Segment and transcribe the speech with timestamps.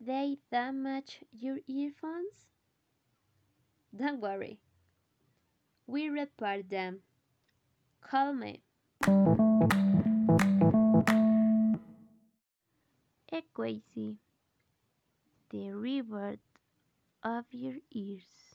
[0.00, 2.46] they damage your earphones?
[3.96, 4.58] Don't worry,
[5.86, 7.00] we repair them.
[8.00, 8.62] Call me.
[13.32, 14.16] Equacy,
[15.50, 16.40] the reward
[17.22, 18.47] of your ears.